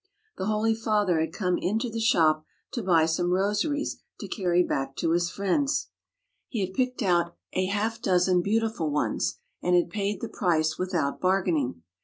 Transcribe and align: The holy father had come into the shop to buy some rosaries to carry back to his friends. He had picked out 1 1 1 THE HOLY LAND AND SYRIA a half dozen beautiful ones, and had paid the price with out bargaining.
The 0.37 0.47
holy 0.47 0.73
father 0.73 1.19
had 1.19 1.31
come 1.31 1.59
into 1.59 1.87
the 1.87 1.99
shop 1.99 2.43
to 2.71 2.81
buy 2.81 3.05
some 3.05 3.29
rosaries 3.29 4.01
to 4.19 4.27
carry 4.27 4.63
back 4.63 4.95
to 4.95 5.11
his 5.11 5.29
friends. 5.29 5.89
He 6.47 6.61
had 6.65 6.73
picked 6.73 7.03
out 7.03 7.07
1 7.07 7.15
1 7.17 7.23
1 7.25 7.25
THE 7.25 7.29
HOLY 7.29 7.37
LAND 7.37 7.67
AND 7.67 7.69
SYRIA 7.69 7.69
a 7.69 7.79
half 7.79 8.01
dozen 8.01 8.41
beautiful 8.41 8.89
ones, 8.91 9.37
and 9.61 9.75
had 9.75 9.91
paid 9.91 10.19
the 10.21 10.27
price 10.29 10.79
with 10.79 10.95
out 10.95 11.21
bargaining. 11.21 11.83